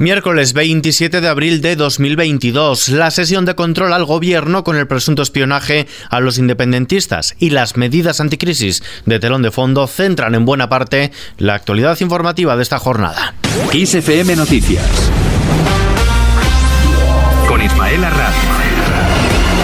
[0.00, 5.20] Miércoles 27 de abril de 2022, la sesión de control al gobierno con el presunto
[5.20, 10.70] espionaje a los independentistas y las medidas anticrisis de telón de fondo centran en buena
[10.70, 13.34] parte la actualidad informativa de esta jornada.
[13.74, 14.86] XFM Noticias
[17.46, 18.02] con Ismael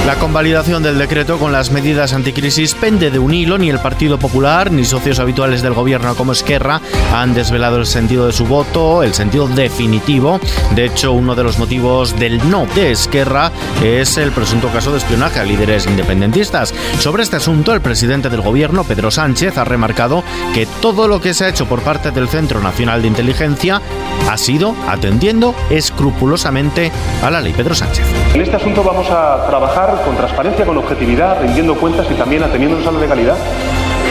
[0.07, 3.59] la convalidación del decreto con las medidas anticrisis pende de un hilo.
[3.59, 6.81] Ni el Partido Popular ni socios habituales del gobierno como Esquerra
[7.13, 10.39] han desvelado el sentido de su voto, el sentido definitivo.
[10.77, 13.51] De hecho, uno de los motivos del no de Esquerra
[13.83, 16.73] es el presunto caso de espionaje a líderes independentistas.
[17.01, 20.23] Sobre este asunto, el presidente del gobierno, Pedro Sánchez, ha remarcado
[20.55, 23.83] que todo lo que se ha hecho por parte del Centro Nacional de Inteligencia
[24.31, 26.93] ha sido atendiendo escrupulosamente
[27.25, 27.53] a la ley.
[27.53, 28.07] Pedro Sánchez.
[28.35, 32.87] En este asunto vamos a trabajar con transparencia, con objetividad, rindiendo cuentas y también ateniéndonos
[32.87, 33.37] a la legalidad.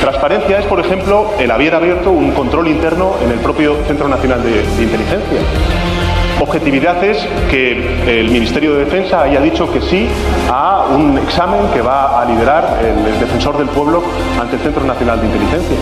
[0.02, 4.44] Transparencia es, por ejemplo, el haber abierto un control interno en el propio Centro Nacional
[4.44, 5.40] de, de Inteligencia.
[6.40, 7.18] Objetividad es
[7.50, 10.08] que el Ministerio de Defensa haya dicho que sí
[10.50, 14.04] a un examen que va a liderar el, defensor del pueblo
[14.40, 15.77] ante el Centro Nacional de Inteligencia.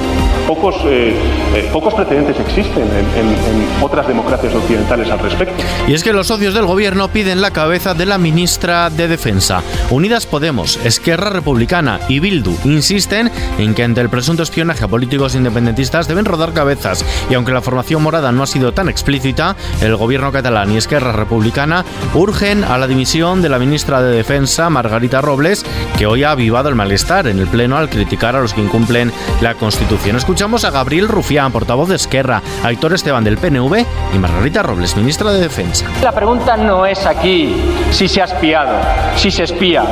[0.47, 1.15] Pocos, eh,
[1.55, 5.63] eh, pocos precedentes existen en, en, otras democracias occidentales al respecto.
[5.87, 9.63] Y es que los socios del gobierno piden la cabeza de la ministra de Defensa.
[9.89, 15.35] Unidas Podemos, Esquerra Republicana y Bildu insisten en que ante el presunto espionaje a políticos
[15.35, 17.05] independentistas deben rodar cabezas.
[17.29, 21.13] Y aunque la formación morada no ha sido tan explícita, el gobierno catalán y Esquerra
[21.13, 25.65] Republicana urgen a la dimisión de la ministra de Defensa, Margarita Robles,
[25.97, 29.13] que hoy ha avivado el malestar en el Pleno al criticar a los que incumplen
[29.39, 30.17] la Constitución.
[30.17, 34.97] Escuchamos a Gabriel Rufián, portavoz de Esquerra, a Héctor Esteban del PNV y Margarita Robles,
[34.97, 35.85] ministra de Defensa.
[36.01, 37.55] La pregunta no es aquí
[37.91, 38.75] si se ha espiado,
[39.15, 39.85] si se espía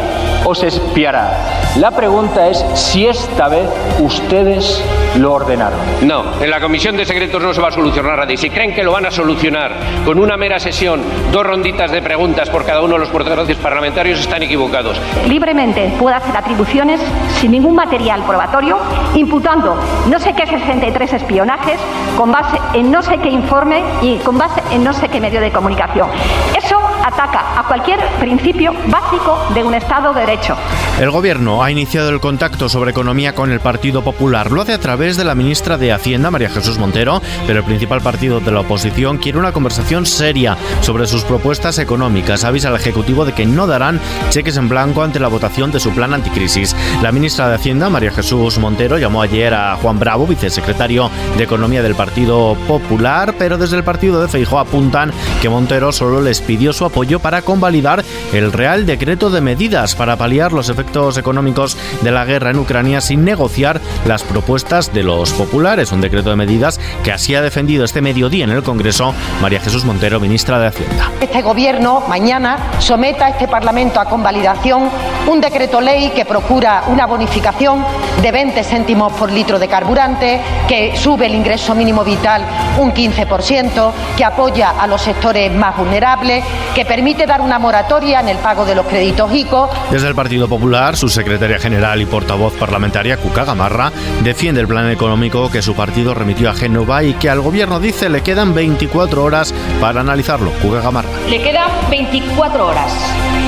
[0.43, 1.61] o se espiará.
[1.77, 4.83] La pregunta es si esta vez ustedes
[5.17, 5.79] lo ordenaron.
[6.01, 8.33] No, en la Comisión de Secretos no se va a solucionar nada.
[8.33, 12.01] Y si creen que lo van a solucionar con una mera sesión, dos ronditas de
[12.01, 14.99] preguntas por cada uno de los portavoces parlamentarios, están equivocados.
[15.27, 16.99] Libremente puede hacer atribuciones
[17.39, 18.79] sin ningún material probatorio,
[19.13, 19.79] imputando
[20.09, 21.79] no sé qué 63 espionajes
[22.17, 25.41] con base en no sé qué informe y con base en no sé qué medio
[25.41, 26.09] de comunicación.
[26.57, 26.80] Eso
[27.11, 30.55] ataca a cualquier principio básico de un Estado de Derecho.
[30.99, 34.51] El Gobierno ha iniciado el contacto sobre economía con el Partido Popular.
[34.51, 38.01] Lo hace a través de la ministra de Hacienda, María Jesús Montero, pero el principal
[38.01, 42.43] partido de la oposición quiere una conversación seria sobre sus propuestas económicas.
[42.43, 43.99] Avisa al Ejecutivo de que no darán
[44.29, 46.75] cheques en blanco ante la votación de su plan anticrisis.
[47.01, 51.83] La ministra de Hacienda, María Jesús Montero, llamó ayer a Juan Bravo, vicesecretario de Economía
[51.83, 55.11] del Partido Popular, pero desde el partido de Feijóo apuntan
[55.41, 60.17] que Montero solo les pidió su apoyo para convalidar el Real Decreto de Medidas para
[60.17, 65.31] paliar los efectos económicos de la guerra en Ucrania sin negociar las propuestas de los
[65.33, 65.91] populares.
[65.91, 69.83] Un decreto de medidas que así ha defendido este mediodía en el Congreso María Jesús
[69.83, 71.11] Montero, ministra de Hacienda.
[71.19, 74.89] Este Gobierno mañana someta a este Parlamento a convalidación
[75.27, 77.83] un decreto ley que procura una bonificación
[78.21, 82.45] de 20 céntimos por litro de carburante, que sube el ingreso mínimo vital
[82.77, 86.43] un 15%, que apoya a los sectores más vulnerables,
[86.75, 89.69] que permite dar una moratoria en el pago de los créditos ICO.
[89.91, 93.93] Desde el Partido Popular, su secretaria general y portavoz parlamentaria, Cuca Gamarra,
[94.25, 98.09] defiende el plan económico que su partido remitió a Génova y que al gobierno dice
[98.09, 100.51] le quedan 24 horas para analizarlo.
[100.61, 101.07] Cuca Gamarra.
[101.29, 102.91] Le quedan 24 horas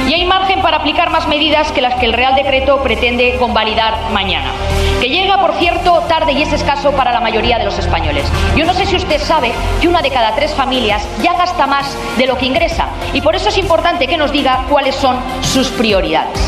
[0.07, 4.11] y hay margen para aplicar más medidas que las que el Real Decreto pretende convalidar
[4.11, 4.51] mañana.
[4.99, 8.25] Que llega, por cierto, tarde y es escaso para la mayoría de los españoles.
[8.55, 11.97] Yo no sé si usted sabe que una de cada tres familias ya gasta más
[12.17, 15.69] de lo que ingresa y por eso es importante que nos diga cuáles son sus
[15.69, 16.39] prioridades.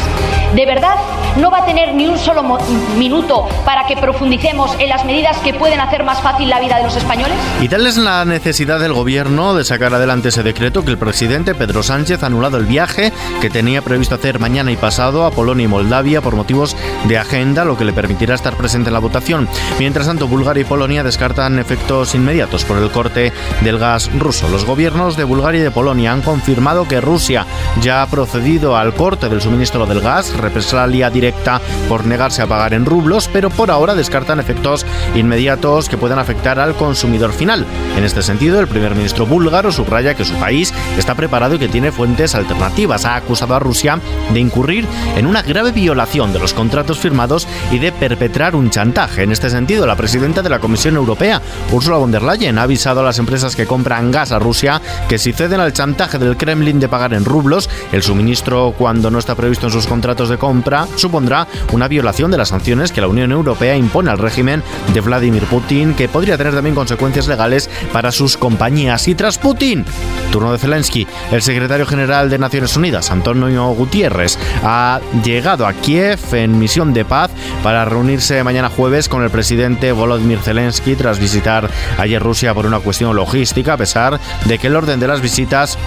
[0.56, 0.96] ¿De verdad
[1.36, 2.58] no va a tener ni un solo
[2.98, 6.84] minuto para que profundicemos en las medidas que pueden hacer más fácil la vida de
[6.84, 7.36] los españoles?
[7.60, 11.56] Y tal es la necesidad del gobierno de sacar adelante ese decreto que el presidente
[11.56, 13.12] Pedro Sánchez ha anulado el viaje
[13.42, 17.66] que tenía previsto hacer mañana y pasado a Polonia y Moldavia por motivos de agenda,
[17.66, 19.50] lo que le permitirá estar presente en la votación.
[19.78, 24.48] Mientras tanto, Bulgaria y Polonia descartan efectos inmediatos por el corte del gas ruso.
[24.48, 27.46] Los gobiernos de Bulgaria y de Polonia han confirmado que Rusia
[27.82, 31.60] ya ha procedido al corte del suministro del gas represalia directa
[31.90, 36.60] por negarse a pagar en rublos, pero por ahora descartan efectos inmediatos que puedan afectar
[36.60, 37.66] al consumidor final.
[37.98, 41.68] En este sentido, el primer ministro búlgaro subraya que su país está preparado y que
[41.68, 43.06] tiene fuentes alternativas.
[43.06, 44.00] Ha acusado a Rusia
[44.32, 44.88] de incurrir
[45.18, 49.24] en una grave violación de los contratos firmados y de perpetrar un chantaje.
[49.24, 53.02] En este sentido, la presidenta de la Comisión Europea, Ursula von der Leyen, ha avisado
[53.02, 56.80] a las empresas que compran gas a Rusia que si ceden al chantaje del Kremlin
[56.80, 60.40] de pagar en rublos, el suministro cuando no está previsto en sus contratos de de
[60.40, 65.02] compra supondrá una violación de las sanciones que la Unión Europea impone al régimen de
[65.02, 69.08] Vladimir Putin, que podría tener también consecuencias legales para sus compañías.
[69.08, 69.86] Y tras Putin,
[70.32, 76.20] turno de Zelensky, el secretario general de Naciones Unidas, Antonio Gutiérrez, ha llegado a Kiev
[76.34, 77.32] en misión de paz
[77.64, 82.80] para reunirse mañana jueves con el presidente Volodymyr Zelensky tras visitar ayer Rusia por una
[82.80, 85.78] cuestión logística, a pesar de que el orden de las visitas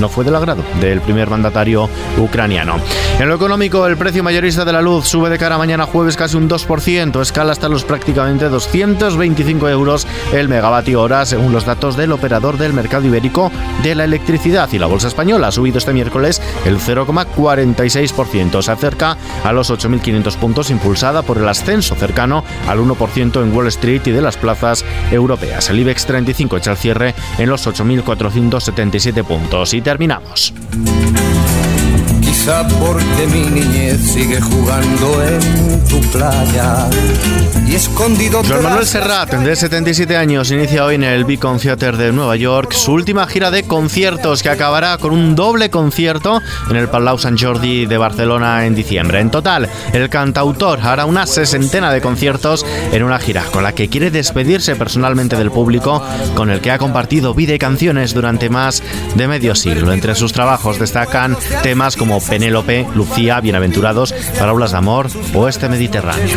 [0.00, 1.88] no fue del agrado del primer mandatario
[2.18, 2.76] ucraniano.
[3.18, 6.36] En lo económico, el precio mayorista de la luz sube de cara mañana jueves casi
[6.36, 12.12] un 2%, escala hasta los prácticamente 225 euros el megavatio hora, según los datos del
[12.12, 13.50] operador del mercado ibérico
[13.82, 14.68] de la electricidad.
[14.72, 20.36] Y la bolsa española ha subido este miércoles el 0,46%, se acerca a los 8.500
[20.36, 24.84] puntos, impulsada por el ascenso cercano al 1% en Wall Street y de las plazas
[25.10, 25.70] europeas.
[25.70, 29.74] El IBEX 35 echa el cierre en los 8.477 puntos.
[29.74, 30.52] Y terminamos.
[32.42, 36.90] Quizá porque mi niñez sigue jugando en tu playa
[37.68, 38.42] y escondido.
[38.42, 42.72] Joan Manuel Serrat, de 77 años, inicia hoy en el Beacon Theater de Nueva York
[42.72, 47.40] su última gira de conciertos que acabará con un doble concierto en el Palau Sant
[47.40, 49.20] Jordi de Barcelona en diciembre.
[49.20, 53.88] En total, el cantautor hará una sesentena de conciertos en una gira con la que
[53.88, 56.04] quiere despedirse personalmente del público
[56.34, 58.82] con el que ha compartido vida y canciones durante más
[59.14, 59.92] de medio siglo.
[59.92, 66.34] Entre sus trabajos destacan temas como Penélope, Lucía, Bienaventurados, Parábolas de Amor o Este Mediterráneo.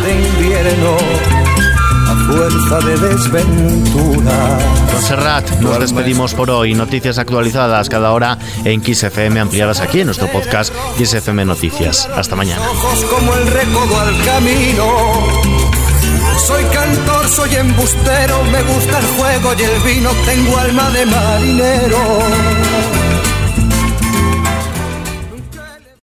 [4.92, 6.74] Con Serrat nos despedimos por hoy.
[6.74, 10.70] Noticias actualizadas cada hora en XFM, ampliadas aquí en nuestro podcast
[11.02, 12.06] XFM Noticias.
[12.14, 12.60] Hasta mañana.
[13.08, 14.84] como el recodo al camino.
[16.46, 23.05] Soy cantor, soy embustero, me gusta el juego y el vino, tengo alma de marinero.